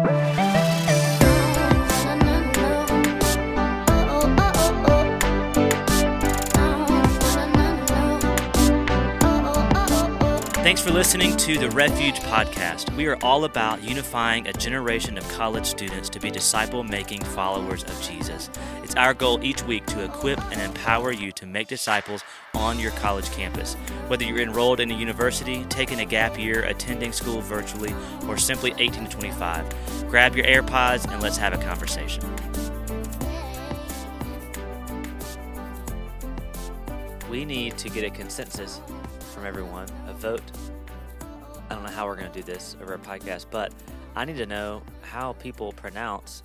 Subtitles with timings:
[0.00, 0.21] Bye.
[10.72, 12.96] Thanks for listening to the Refuge Podcast.
[12.96, 17.84] We are all about unifying a generation of college students to be disciple making followers
[17.84, 18.48] of Jesus.
[18.82, 22.24] It's our goal each week to equip and empower you to make disciples
[22.54, 23.74] on your college campus.
[24.06, 27.94] Whether you're enrolled in a university, taking a gap year, attending school virtually,
[28.26, 32.24] or simply 18 to 25, grab your AirPods and let's have a conversation.
[37.28, 38.80] We need to get a consensus
[39.42, 40.40] from everyone, a vote.
[41.68, 43.72] I don't know how we're going to do this over a podcast, but
[44.14, 46.44] I need to know how people pronounce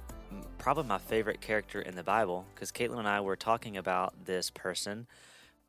[0.58, 4.50] probably my favorite character in the Bible because Caitlin and I were talking about this
[4.50, 5.06] person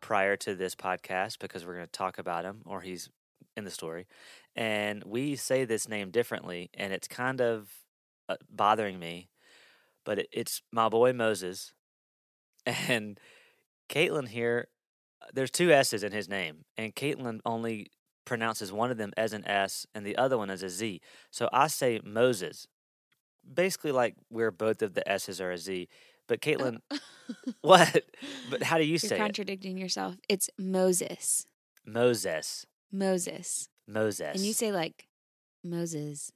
[0.00, 3.10] prior to this podcast because we're going to talk about him or he's
[3.58, 4.06] in the story.
[4.56, 7.68] And we say this name differently, and it's kind of
[8.30, 9.28] uh, bothering me,
[10.02, 11.74] but it's my boy Moses.
[12.66, 13.20] And
[13.90, 14.68] Caitlin here
[15.32, 17.88] there's two S's in his name, and Caitlin only
[18.24, 21.00] pronounces one of them as an S and the other one as a Z.
[21.30, 22.66] So I say Moses,
[23.52, 25.88] basically like where both of the S's are a Z.
[26.26, 26.46] But oh.
[26.46, 26.78] Caitlin,
[27.62, 28.04] what?
[28.50, 29.18] But how do you You're say it?
[29.18, 30.16] contradicting yourself.
[30.28, 31.46] It's Moses.
[31.86, 33.68] Moses, Moses.
[33.86, 34.34] Moses.
[34.34, 35.08] And you say like
[35.64, 36.30] Moses.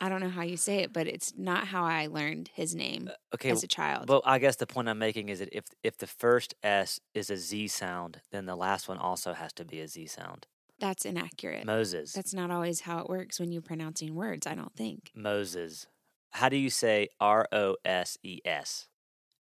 [0.00, 3.08] I don't know how you say it, but it's not how I learned his name
[3.10, 3.50] uh, okay.
[3.50, 4.08] as a child.
[4.08, 7.30] Well, I guess the point I'm making is that if if the first S is
[7.30, 10.46] a Z sound, then the last one also has to be a Z sound.
[10.78, 11.64] That's inaccurate.
[11.64, 12.12] Moses.
[12.12, 15.10] That's not always how it works when you're pronouncing words, I don't think.
[15.14, 15.86] Moses.
[16.30, 18.88] How do you say R O S E S?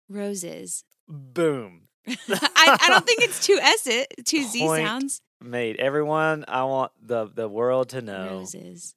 [0.09, 0.83] Roses.
[1.07, 1.83] Boom.
[2.07, 3.87] I, I don't think it's two S
[4.25, 5.21] two Z sounds.
[5.41, 6.45] Made everyone.
[6.47, 8.39] I want the the world to know.
[8.39, 8.95] Roses.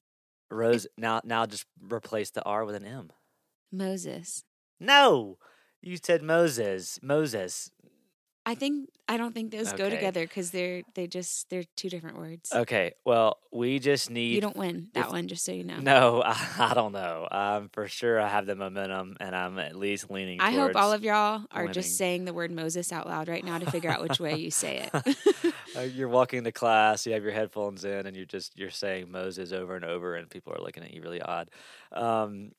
[0.55, 0.87] Rose.
[0.97, 3.11] Now now just replace the R with an M.
[3.73, 4.45] Moses.
[4.81, 5.39] No,
[5.83, 6.99] you said Moses.
[7.03, 7.71] Moses.
[8.47, 12.19] I think I don't think those go together because they're they just they're two different
[12.19, 12.53] words.
[12.53, 12.93] Okay.
[13.05, 14.35] Well, we just need.
[14.35, 15.79] you don't win that if- one, just so you know.
[15.79, 16.37] No, I,
[16.71, 17.27] I don't know.
[17.31, 20.41] I'm for sure I have the momentum, and I'm at least leaning.
[20.41, 21.73] I hope all of y'all are winning.
[21.73, 24.51] just saying the word Moses out loud right now to figure out which way you
[24.51, 25.17] say it.
[25.77, 29.11] Uh, you're walking to class, you have your headphones in, and you're just you're saying
[29.11, 31.51] Moses over and over, and people are looking at you really odd.
[31.93, 32.53] Um,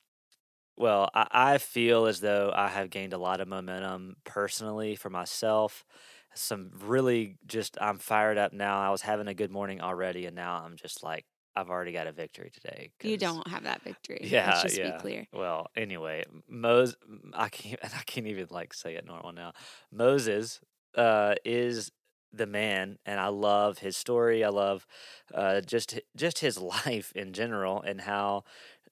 [0.78, 5.10] well, I, I feel as though I have gained a lot of momentum personally for
[5.10, 5.86] myself.
[6.34, 8.82] Some really just I'm fired up now.
[8.82, 11.26] I was having a good morning already, and now I'm just like
[11.56, 12.92] I've already got a victory today.
[13.02, 14.20] You don't have that victory.
[14.24, 14.98] Yeah, Let's just yeah.
[14.98, 15.28] be clear.
[15.32, 16.96] Well, anyway, Moses,
[17.34, 19.54] I can't, I can't even like say it normal now.
[19.92, 20.60] Moses
[20.96, 21.92] uh, is
[22.38, 24.44] the man, and I love his story.
[24.44, 24.86] I love
[25.34, 28.44] uh, just just his life in general, and how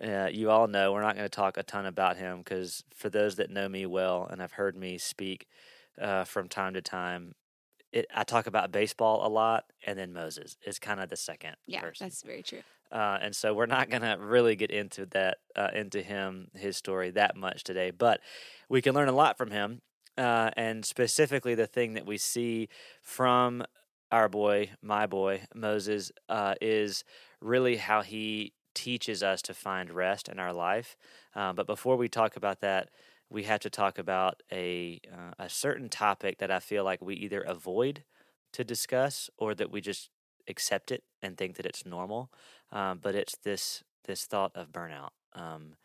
[0.04, 3.10] uh, you all know we're not going to talk a ton about him because for
[3.10, 5.48] those that know me well and have heard me speak
[6.02, 7.36] uh, from time to time.
[7.92, 11.56] It, I talk about baseball a lot, and then Moses is kind of the second
[11.68, 12.62] Yeah, person that's very true.
[12.92, 17.12] uh, and so we're not gonna really get into that uh, into him his story
[17.12, 18.20] that much today but
[18.68, 19.82] we can learn a lot from him
[20.18, 22.70] uh, and specifically the thing that we see
[23.02, 23.64] from
[24.12, 27.04] our boy my boy moses uh, is
[27.42, 30.96] really how he teaches us to find rest in our life
[31.36, 32.90] uh, but before we talk about that
[33.30, 37.16] we have to talk about a uh, a certain topic that i feel like we
[37.16, 38.04] either avoid
[38.52, 40.10] to discuss or that we just
[40.48, 42.30] accept it and think that it's normal
[42.72, 45.76] um, but it's this this thought of burnout um,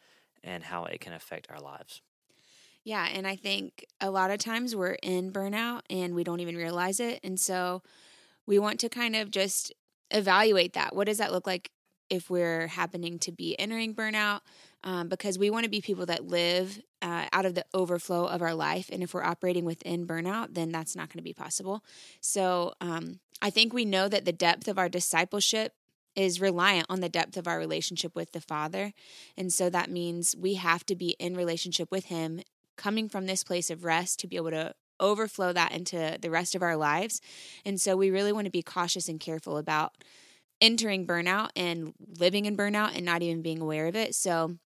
[0.43, 2.03] and how it can affect our lives.
[2.89, 6.57] Yeah, and I think a lot of times we're in burnout and we don't even
[6.57, 7.21] realize it.
[7.23, 7.83] And so
[8.47, 9.75] we want to kind of just
[10.11, 10.97] evaluate that.
[10.97, 11.71] What does that look like
[12.09, 14.41] if we're happening to be entering burnout?
[14.85, 18.41] Um, because we want to be people that live uh, out of the overflow of
[18.41, 18.89] our life.
[18.91, 21.85] And if we're operating within burnout, then that's not going to be possible.
[22.23, 25.75] So um, I think we know that the depth of our discipleship
[26.17, 28.95] is reliant on the depth of our relationship with the Father.
[29.37, 32.41] And so that means we have to be in relationship with Him,
[32.79, 36.55] coming from this place of rest to be able to overflow that into the rest
[36.55, 37.21] of our lives.
[37.65, 39.93] And so we really want to be cautious and careful about
[40.61, 44.15] entering burnout and living in burnout and not even being aware of it.
[44.15, 44.57] So,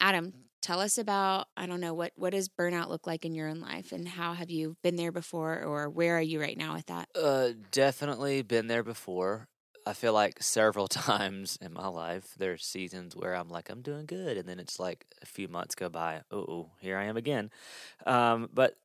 [0.00, 0.32] Adam,
[0.62, 3.60] tell us about I don't know what what does burnout look like in your own
[3.60, 6.86] life and how have you been there before or where are you right now with
[6.86, 7.08] that?
[7.20, 9.48] Uh, definitely been there before.
[9.86, 14.06] I feel like several times in my life, there's seasons where I'm like, I'm doing
[14.06, 14.36] good.
[14.36, 16.22] And then it's like a few months go by.
[16.30, 17.50] Oh, here I am again.
[18.06, 18.76] Um, but,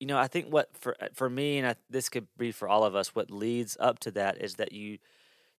[0.00, 2.84] you know, I think what for, for me, and I, this could be for all
[2.84, 4.98] of us, what leads up to that is that you,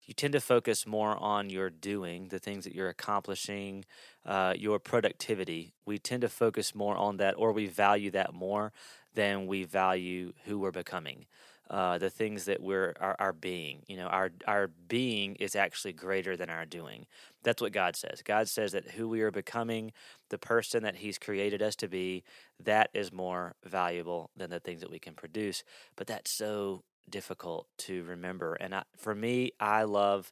[0.05, 3.85] you tend to focus more on your doing, the things that you're accomplishing,
[4.25, 5.73] uh, your productivity.
[5.85, 8.71] We tend to focus more on that, or we value that more
[9.15, 11.25] than we value who we're becoming.
[11.69, 15.93] Uh, the things that we're our, our being, you know, our our being is actually
[15.93, 17.05] greater than our doing.
[17.43, 18.21] That's what God says.
[18.23, 19.91] God says that who we are becoming,
[20.29, 22.23] the person that He's created us to be,
[22.63, 25.63] that is more valuable than the things that we can produce.
[25.95, 28.55] But that's so difficult to remember.
[28.55, 30.31] And I, for me, I love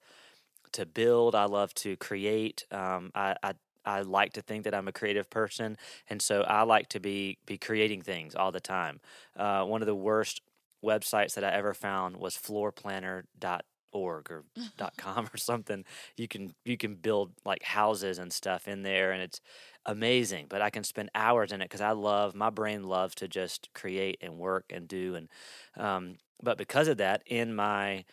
[0.73, 1.35] to build.
[1.35, 2.65] I love to create.
[2.71, 3.53] Um, I, I
[3.85, 5.77] I like to think that I'm a creative person,
[6.09, 8.99] and so I like to be be creating things all the time.
[9.35, 10.41] Uh, one of the worst
[10.83, 14.43] websites that I ever found was floorplanner.org or
[14.97, 15.85] .com or something.
[16.17, 19.39] You can you can build like houses and stuff in there, and it's
[19.85, 20.47] amazing.
[20.49, 23.69] But I can spend hours in it because I love my brain loves to just
[23.73, 25.29] create and work and do and
[25.77, 28.03] um, but because of that, in my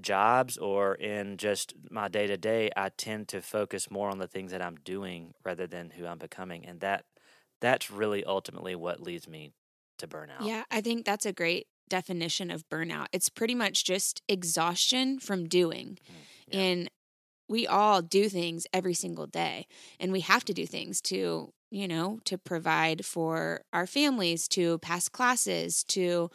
[0.00, 4.28] jobs or in just my day to day, I tend to focus more on the
[4.28, 7.04] things that I'm doing rather than who I'm becoming, and that
[7.60, 9.52] that's really ultimately what leads me
[9.98, 10.50] to burnout.
[10.50, 13.06] Yeah, I think that's a great definition of burnout.
[13.12, 15.98] It's pretty much just exhaustion from doing.
[15.98, 16.14] Mm,
[16.48, 16.60] yeah.
[16.60, 16.90] And
[17.48, 19.66] we all do things every single day,
[19.98, 24.78] and we have to do things to, you know, to provide for our families, to
[24.78, 26.30] pass classes, to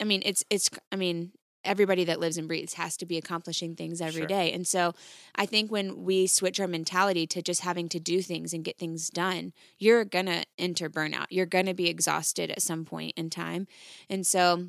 [0.00, 1.32] I mean, it's it's I mean,
[1.64, 4.28] everybody that lives and breathes has to be accomplishing things every Sure.
[4.28, 4.52] day.
[4.52, 4.94] And so
[5.34, 8.78] I think when we switch our mentality to just having to do things and get
[8.78, 11.26] things done, you're going to enter burnout.
[11.30, 13.66] You're going to be exhausted at some point in time.
[14.08, 14.68] And so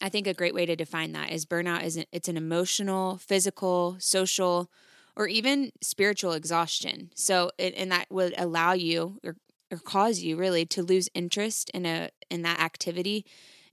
[0.00, 3.18] I think a great way to define that is burnout is an, it's an emotional,
[3.18, 4.70] physical, social,
[5.16, 7.10] or even spiritual exhaustion.
[7.14, 9.36] So it, and that would allow you or,
[9.70, 13.24] or cause you really to lose interest in a in that activity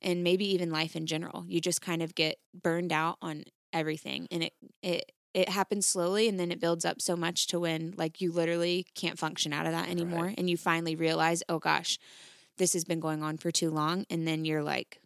[0.01, 1.45] and maybe even life in general.
[1.47, 3.43] You just kind of get burned out on
[3.73, 7.59] everything and it it it happens slowly and then it builds up so much to
[7.59, 10.35] when like you literally can't function out of that anymore Right.
[10.37, 11.97] and you finally realize, "Oh gosh,
[12.57, 14.99] this has been going on for too long." And then you're like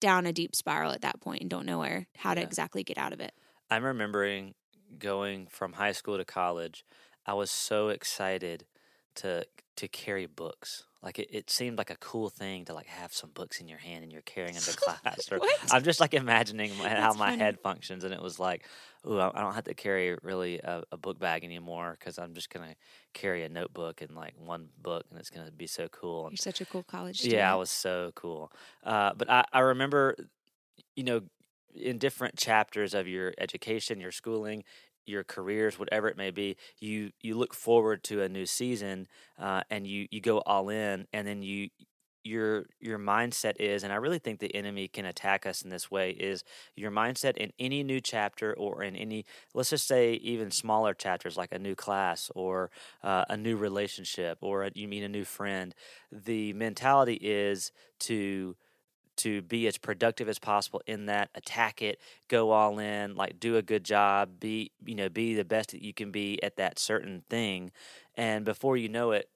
[0.00, 2.98] down a deep spiral at that point and don't know where how to exactly get
[2.98, 3.32] out of it.
[3.70, 4.54] I'm remembering
[4.98, 6.84] going from high school to college.
[7.24, 8.66] I was so excited
[9.16, 9.46] to
[9.76, 10.84] to carry books.
[11.02, 13.78] Like it, it seemed like a cool thing to like have some books in your
[13.78, 15.32] hand and you're carrying them to class.
[15.32, 15.40] Or?
[15.70, 17.38] I'm just like imagining my, how my funny.
[17.38, 18.66] head functions, and it was like,
[19.06, 22.34] ooh, I I don't have to carry really a, a book bag anymore because I'm
[22.34, 22.76] just gonna
[23.14, 26.26] carry a notebook and like one book, and it's gonna be so cool.
[26.26, 27.38] And You're such a cool college student.
[27.38, 28.52] yeah, I was so cool.
[28.84, 30.14] Uh, but I, I remember,
[30.94, 31.22] you know,
[31.74, 34.62] in different chapters of your education, your schooling,
[35.06, 39.08] your careers, whatever it may be, you you look forward to a new season,
[39.38, 41.68] uh, and you you go all in, and then you
[42.24, 45.90] your your mindset is and i really think the enemy can attack us in this
[45.90, 46.44] way is
[46.76, 51.36] your mindset in any new chapter or in any let's just say even smaller chapters
[51.36, 52.70] like a new class or
[53.02, 55.74] uh, a new relationship or a, you meet a new friend
[56.12, 58.54] the mentality is to
[59.18, 63.56] to be as productive as possible in that attack it go all in like do
[63.56, 66.78] a good job be you know be the best that you can be at that
[66.78, 67.70] certain thing.
[68.14, 69.28] And before you know it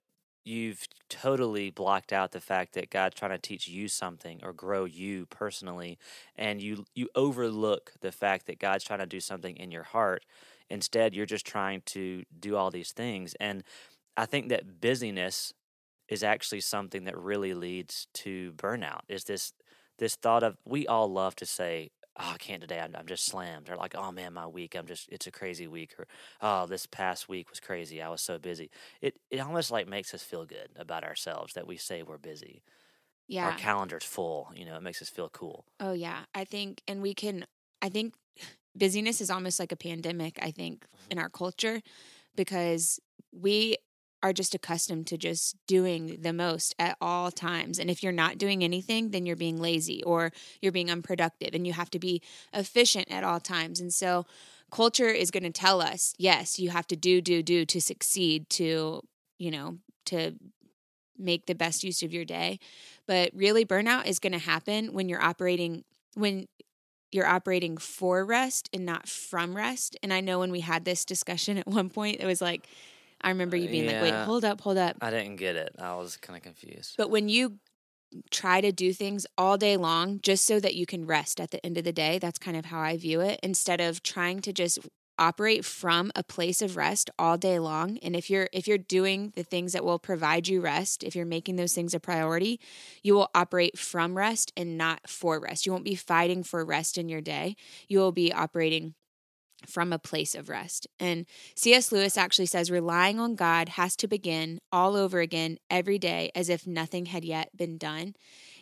[0.45, 4.85] you've totally blocked out the fact that God's trying to teach you something or grow
[4.85, 5.99] you personally
[6.37, 10.25] and you you overlook the fact that God's trying to do something in your heart.
[10.71, 13.35] Instead you're just trying to do all these things.
[13.41, 13.65] And
[14.17, 15.53] I think that busyness
[16.09, 19.53] is actually something that really leads to burnout is this
[19.99, 23.27] this thought of we all love to say oh i can't today I'm, I'm just
[23.27, 26.07] slammed or like oh man my week i'm just it's a crazy week or
[26.41, 30.15] oh this past week was crazy i was so busy it it almost like makes
[30.15, 32.63] us feel good about ourselves that we say we're busy
[33.29, 33.47] yeah.
[33.47, 37.03] our calendar's full you know it makes us feel cool Oh yeah, I think, and
[37.03, 37.45] we can.
[37.83, 38.15] I think
[38.77, 40.39] busyness is almost like a pandemic.
[40.43, 41.13] I think Mm-hmm.
[41.13, 41.81] in our culture
[42.35, 43.01] because
[43.33, 43.77] we
[44.27, 47.79] are just accustomed to just doing the most at all times.
[47.79, 51.65] And if you're not doing anything, then you're being lazy or you're being unproductive, and
[51.65, 52.21] you have to be
[52.53, 53.81] efficient at all times.
[53.81, 54.27] And so,
[54.73, 58.51] culture is going to tell us, yes, you have to do, do, do to succeed,
[58.51, 59.01] to
[59.39, 60.33] you know, to
[61.17, 62.59] make the best use of your day.
[63.07, 66.49] But really, burnout is going to happen when you're operating when
[67.13, 69.97] you're operating for rest and not from rest.
[70.03, 72.67] And I know when we had this discussion at one point, it was like,
[73.27, 74.97] I remember you being like, wait, hold up, hold up.
[75.01, 75.75] i didn't get it.
[75.79, 76.95] I was kind of confused.
[76.97, 77.59] But when you
[78.31, 81.65] try to do things all day long just so that you can rest at the
[81.67, 84.53] end of the day, that's kind of how I view it, instead of trying to
[84.53, 84.79] just
[85.19, 89.33] operate from a place of rest all day long and if you're if you're doing
[89.35, 92.61] the things that will provide you rest if you're making those things a priority
[93.03, 95.65] you will operate from rest and not for rest.
[95.65, 97.57] You won't be fighting for rest in your day.
[97.89, 98.95] You will be operating
[99.67, 100.87] from a place of rest.
[100.99, 101.93] And C.S.
[101.93, 106.49] Lewis actually says relying on God has to begin all over again every day as
[106.49, 108.15] if nothing had yet been done.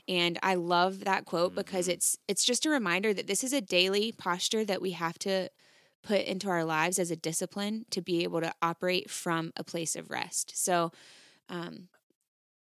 [0.06, 1.92] And I love that quote because Mhm.
[1.94, 5.48] it's it's just a reminder that this is a daily posture that we have to
[6.02, 9.96] put into our lives as a discipline to be able to operate from a place
[9.96, 10.52] of rest.
[10.54, 10.92] So
[11.48, 11.88] um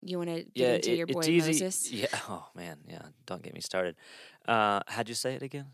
[0.04, 1.50] you want to get into it- your boy it's easy.
[1.64, 1.90] Moses?
[2.02, 2.06] Yeah.
[2.28, 2.78] Oh man.
[2.88, 3.02] Yeah.
[3.26, 3.96] Don't get me started.
[4.46, 5.66] Uh, how'd you say it again?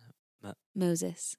[0.75, 1.37] Moses.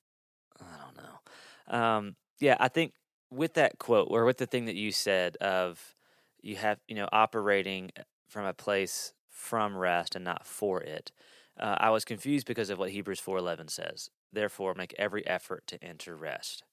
[1.69, 2.93] Um, yeah, I think
[3.31, 5.95] with that quote or with the thing that you said of
[6.41, 7.91] you have you know operating
[8.27, 11.11] from a place from rest and not for it.
[11.59, 14.09] Uh, I was confused because of what Hebrews four eleven says.
[14.31, 16.63] Therefore, make every effort to enter rest,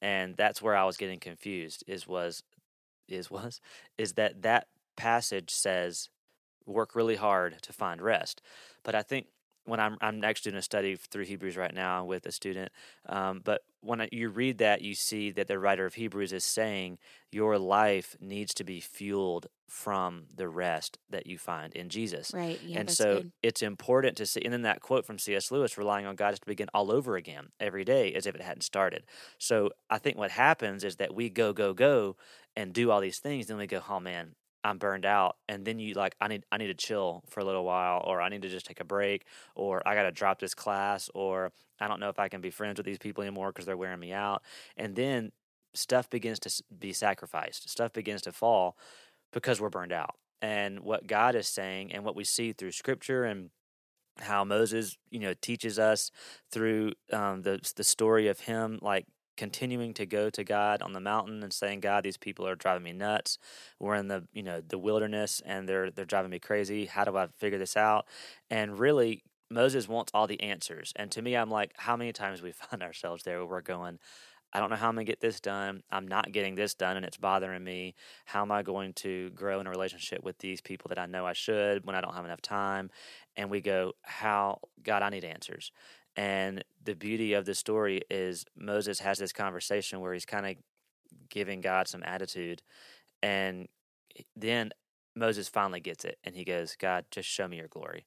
[0.00, 1.84] and that's where I was getting confused.
[1.86, 2.42] Is was
[3.08, 3.60] is was
[3.96, 6.08] is that that passage says
[6.66, 8.42] work really hard to find rest,
[8.84, 9.26] but I think
[9.68, 12.72] when I'm I'm actually doing a study through Hebrews right now with a student.
[13.08, 16.44] Um, but when I, you read that, you see that the writer of Hebrews is
[16.44, 16.98] saying
[17.30, 22.32] your life needs to be fueled from the rest that you find in Jesus.
[22.34, 22.58] Right.
[22.64, 23.32] Yeah, and so good.
[23.42, 24.40] it's important to see.
[24.42, 25.50] And then that quote from C.S.
[25.50, 28.40] Lewis, relying on God is to begin all over again every day as if it
[28.40, 29.04] hadn't started.
[29.36, 32.16] So I think what happens is that we go, go, go
[32.56, 33.46] and do all these things.
[33.46, 34.34] Then we go, oh man,
[34.64, 35.36] I'm burned out.
[35.48, 38.20] And then you like, I need, I need to chill for a little while, or
[38.20, 39.24] I need to just take a break,
[39.54, 42.50] or I got to drop this class, or I don't know if I can be
[42.50, 44.42] friends with these people anymore because they're wearing me out.
[44.76, 45.32] And then
[45.74, 48.76] stuff begins to be sacrificed, stuff begins to fall
[49.32, 50.16] because we're burned out.
[50.40, 53.50] And what God is saying, and what we see through Scripture, and
[54.20, 56.10] how Moses, you know, teaches us
[56.50, 59.06] through um, the the story of him, like
[59.38, 62.82] continuing to go to God on the mountain and saying, "God, these people are driving
[62.82, 63.38] me nuts.
[63.78, 66.84] We're in the you know the wilderness, and they're they're driving me crazy.
[66.86, 68.06] How do I figure this out?"
[68.50, 70.92] And really, Moses wants all the answers.
[70.96, 73.98] And to me, I'm like, how many times we find ourselves there where we're going,
[74.52, 75.82] I don't know how I'm going to get this done.
[75.90, 77.94] I'm not getting this done and it's bothering me.
[78.24, 81.26] How am I going to grow in a relationship with these people that I know
[81.26, 82.90] I should when I don't have enough time?
[83.36, 85.70] And we go, How, God, I need answers.
[86.16, 90.56] And the beauty of the story is Moses has this conversation where he's kind of
[91.28, 92.62] giving God some attitude.
[93.22, 93.68] And
[94.36, 94.70] then
[95.14, 98.06] Moses finally gets it and he goes, God, just show me your glory.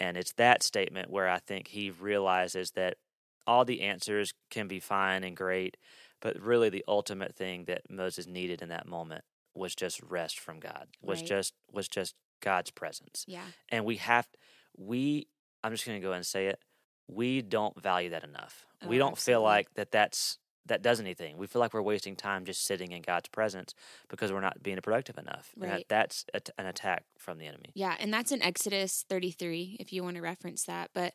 [0.00, 2.98] And it's that statement where I think he realizes that
[3.46, 5.76] all the answers can be fine and great,
[6.20, 9.24] but really the ultimate thing that Moses needed in that moment
[9.54, 10.88] was just rest from God.
[11.02, 11.28] Was Right.
[11.28, 13.24] just was just God's presence.
[13.26, 13.44] Yeah.
[13.70, 14.28] And we have
[14.76, 15.26] we
[15.64, 16.60] I'm just going to go ahead and say it.
[17.08, 18.66] We don't value that enough.
[18.86, 21.38] we Oh, don't feel like that that's that does anything.
[21.38, 23.72] We feel like we're wasting time just sitting in God's presence
[24.10, 25.50] because we're not being productive enough.
[25.56, 25.86] That- Right.
[25.88, 27.70] that's a an attack from the enemy.
[27.74, 30.90] Yeah, and that's in Exodus 33 if you want to reference that.
[30.92, 31.14] But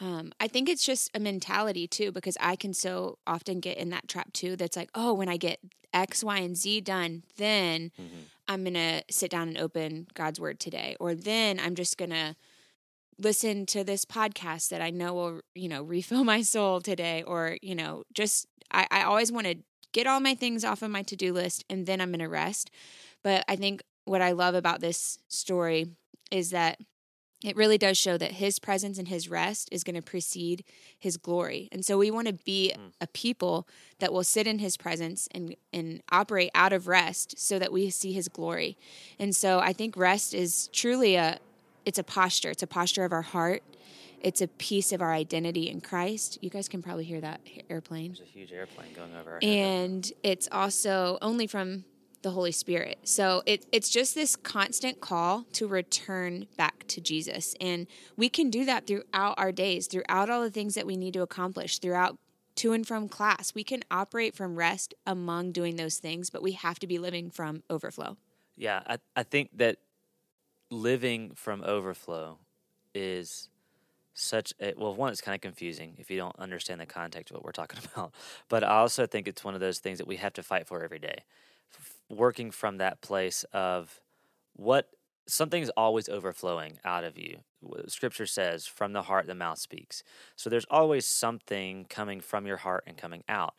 [0.00, 3.90] um, I think it's just a mentality too, because I can so often get in
[3.90, 4.54] that trap too.
[4.56, 5.58] That's like, oh, when I get
[5.92, 8.26] X, Y, and Z done, then Mhm.
[8.48, 10.96] I'm going to sit down and open God's word today.
[11.00, 12.36] Or then I'm just going to
[13.22, 17.22] listen to this podcast that I know will, you know, refill my soul today.
[17.22, 19.56] Or, you know, just, I, I always want to
[19.92, 22.28] get all my things off of my to do list and then I'm going to
[22.28, 22.70] rest.
[23.22, 25.86] But I think what I love about this story
[26.30, 26.80] is that
[27.44, 30.64] it really does show that his presence and his rest is going to precede
[30.98, 31.68] his glory.
[31.72, 32.92] And so we want to be Mm.
[33.00, 33.66] a people
[33.98, 37.90] that will sit in his presence and and operate out of rest so that we
[37.90, 38.78] see his glory.
[39.18, 41.38] And so I think rest is truly a
[41.84, 42.50] it's a posture.
[42.50, 43.62] It's a posture of our heart.
[44.20, 46.38] It's a piece of our identity in Christ.
[46.40, 49.48] You guys can probably hear that airplane There's a huge airplane going over our head
[49.48, 51.84] and it's also only from
[52.22, 52.98] the Holy Spirit.
[53.02, 57.54] So it, it's just this constant call to return back to Jesus.
[57.60, 61.14] And we can do that throughout our days, throughout all the things that we need
[61.14, 62.16] to accomplish, throughout
[62.56, 63.54] to and from class.
[63.54, 67.30] We can operate from rest among doing those things, but we have to be living
[67.30, 68.16] from overflow.
[68.56, 69.78] Yeah, I, I think that
[70.72, 72.38] living from overflow
[72.94, 73.48] is
[74.14, 77.36] such a well one it's kind of confusing if you don't understand the context of
[77.36, 78.12] what we're talking about
[78.48, 80.82] but i also think it's one of those things that we have to fight for
[80.82, 81.24] every day.
[81.74, 84.00] F- working from that place of
[84.54, 84.90] what
[85.26, 87.38] something's always overflowing out of you.
[87.86, 90.02] Scripture says from the heart the mouth speaks.
[90.36, 93.54] So there's always something coming from your heart and coming out.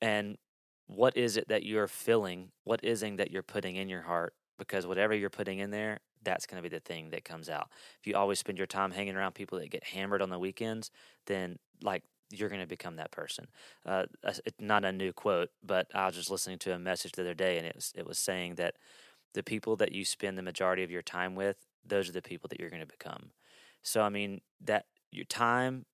[0.00, 0.38] And
[0.86, 4.34] what is it that you're filling what is it that you're putting in your heart?
[4.58, 7.68] Because whatever you're putting in there that's going to be the thing that comes out
[8.00, 10.90] if you always spend your time hanging around people that get hammered on the weekends
[11.26, 13.46] then like you're going to become that person
[13.86, 17.22] uh, it's not a new quote but i was just listening to a message the
[17.22, 18.74] other day and it was, it was saying that
[19.34, 21.56] the people that you spend the majority of your time with
[21.86, 23.30] those are the people that you're going to become
[23.82, 25.86] so i mean that your time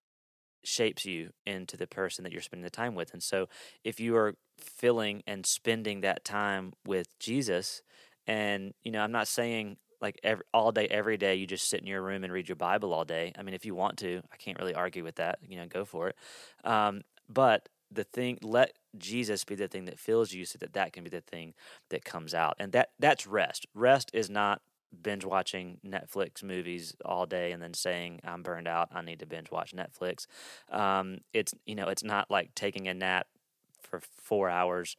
[0.64, 3.12] shapes you into the person that you're spending the time with.
[3.12, 3.49] And so
[3.85, 7.83] if you are filling and spending that time with Jesus,
[8.26, 11.80] and you know, I'm not saying like every, all day, every day, you just sit
[11.80, 13.32] in your room and read your Bible all day.
[13.38, 15.38] I mean, if you want to, I can't really argue with that.
[15.49, 16.16] You know, go for it.
[16.62, 20.92] Um, but the thing, let Jesus be the thing that fills you, so that that
[20.92, 21.54] can be the thing
[21.88, 23.66] that comes out, and that that's rest.
[23.75, 24.61] Rest is not
[25.02, 28.90] binge watching Netflix movies all day and then saying I'm burned out.
[28.92, 30.26] I need to binge watch Netflix.
[30.70, 33.26] Um, it's you know it's not like taking a nap
[33.82, 34.96] for four hours.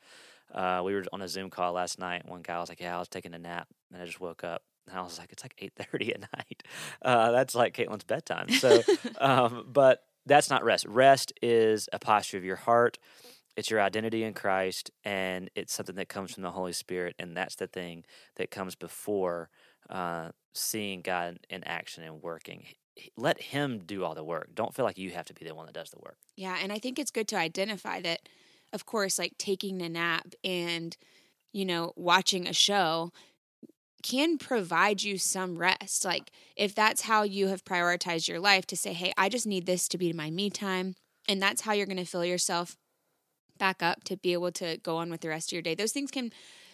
[0.54, 2.28] Uh, we were on a Zoom call last night.
[2.28, 4.64] One guy was like, "Yeah, I was taking a nap and I just woke up."
[4.88, 6.64] And I was like, "It's like eight thirty at night.
[7.02, 8.82] Uh, that's like Caitlin's bedtime." So,
[9.20, 10.86] um, but that's not rest.
[10.86, 12.98] Rest is a posture of your heart.
[13.56, 17.38] It's your identity in Christ, and it's something that comes from the Holy Spirit, and
[17.38, 18.04] that's the thing
[18.36, 19.50] that comes before
[19.90, 22.66] uh, seeing God in action and working.
[23.16, 24.50] Let Him do all the work.
[24.54, 26.18] Don't feel like you have to be the one that does the work.
[26.36, 28.28] Yeah, and I think it's good to identify that,
[28.74, 30.96] of course, like taking a nap and,
[31.54, 33.14] you know, watching a show
[34.06, 36.06] can provide you some rest.
[36.06, 39.66] Like, if that's how you have prioritized your life to say, hey, I just need
[39.66, 40.94] this to be my me time,
[41.28, 42.78] and that's how you're going to fill yourself
[43.58, 45.92] back up to be able to go on with the rest of your day, those
[45.92, 46.32] things can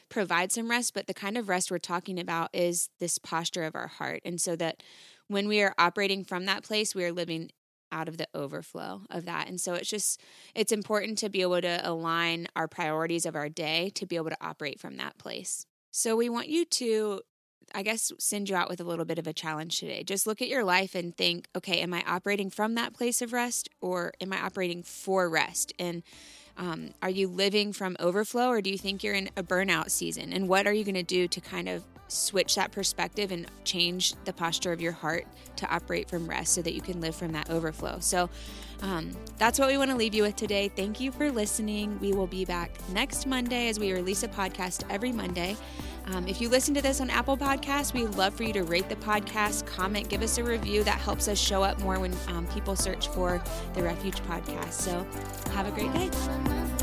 [0.09, 3.75] provide some rest, but the kind of rest we're talking about is this posture of
[3.75, 4.21] our heart.
[4.25, 4.83] And so that
[5.27, 7.49] when we are operating from that place, we are living
[7.93, 9.47] out of the overflow of that.
[9.47, 10.19] And so it's just
[10.53, 14.29] it's important to be able to align our priorities of our day to be able
[14.31, 15.65] to operate from that place.
[15.91, 17.21] So we want you to
[17.73, 20.03] I guess send you out with a little bit of a challenge today.
[20.03, 23.31] Just look at your life and think, okay, am I operating from that place of
[23.31, 25.71] rest or am I operating for rest?
[25.79, 26.03] And
[26.57, 30.33] um, are you living from overflow or do you think you're in a burnout season?
[30.33, 34.15] And what are you going to do to kind of switch that perspective and change
[34.25, 37.31] the posture of your heart to operate from rest so that you can live from
[37.31, 37.99] that overflow?
[37.99, 38.29] So
[38.81, 40.69] um, that's what we want to leave you with today.
[40.75, 41.99] Thank you for listening.
[41.99, 45.55] We will be back next Monday as we release a podcast every Monday.
[46.13, 48.89] Um, if you listen to this on Apple Podcasts, we'd love for you to rate
[48.89, 50.83] the podcast, comment, give us a review.
[50.83, 53.41] That helps us show up more when um, people search for
[53.73, 54.73] the Refuge podcast.
[54.73, 55.05] So
[55.51, 56.80] have a great day.